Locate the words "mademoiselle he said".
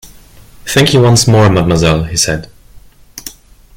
1.47-2.49